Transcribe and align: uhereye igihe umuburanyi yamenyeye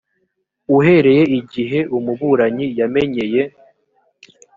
uhereye 0.77 1.23
igihe 1.39 1.79
umuburanyi 1.97 2.65
yamenyeye 2.79 3.41